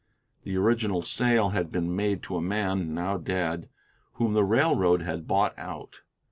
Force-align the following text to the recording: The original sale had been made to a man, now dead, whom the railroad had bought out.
The 0.45 0.57
original 0.57 1.03
sale 1.03 1.49
had 1.49 1.71
been 1.71 1.95
made 1.95 2.23
to 2.23 2.35
a 2.35 2.41
man, 2.41 2.95
now 2.95 3.17
dead, 3.19 3.69
whom 4.13 4.33
the 4.33 4.43
railroad 4.43 5.03
had 5.03 5.27
bought 5.27 5.53
out. 5.59 6.01